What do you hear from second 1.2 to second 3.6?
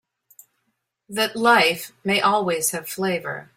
life may always have flavor.